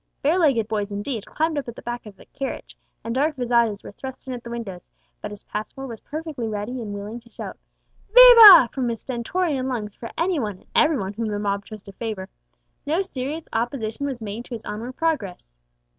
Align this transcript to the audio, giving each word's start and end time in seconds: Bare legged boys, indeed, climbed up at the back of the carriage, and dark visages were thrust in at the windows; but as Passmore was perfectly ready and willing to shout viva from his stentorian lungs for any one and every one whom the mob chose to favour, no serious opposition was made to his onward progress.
Bare 0.23 0.39
legged 0.39 0.67
boys, 0.67 0.89
indeed, 0.89 1.27
climbed 1.27 1.59
up 1.59 1.67
at 1.67 1.75
the 1.75 1.83
back 1.83 2.07
of 2.07 2.15
the 2.15 2.25
carriage, 2.25 2.75
and 3.03 3.13
dark 3.13 3.35
visages 3.35 3.83
were 3.83 3.91
thrust 3.91 4.25
in 4.25 4.33
at 4.33 4.43
the 4.43 4.49
windows; 4.49 4.89
but 5.21 5.31
as 5.31 5.43
Passmore 5.43 5.85
was 5.85 5.99
perfectly 5.99 6.47
ready 6.47 6.81
and 6.81 6.91
willing 6.91 7.19
to 7.19 7.29
shout 7.29 7.55
viva 8.11 8.67
from 8.73 8.89
his 8.89 9.01
stentorian 9.01 9.67
lungs 9.67 9.93
for 9.93 10.09
any 10.17 10.39
one 10.39 10.57
and 10.57 10.65
every 10.73 10.97
one 10.97 11.13
whom 11.13 11.27
the 11.27 11.37
mob 11.37 11.65
chose 11.65 11.83
to 11.83 11.91
favour, 11.91 12.29
no 12.83 13.03
serious 13.03 13.47
opposition 13.53 14.07
was 14.07 14.21
made 14.21 14.43
to 14.45 14.55
his 14.55 14.65
onward 14.65 14.95
progress. 14.95 15.55